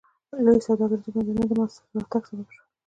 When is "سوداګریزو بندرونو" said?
0.67-1.45